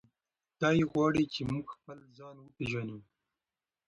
دی 0.61 0.79
غواړي 0.91 1.23
چې 1.33 1.41
موږ 1.51 1.65
خپل 1.75 1.97
ځان 2.17 2.35
وپیژنو. 2.39 2.97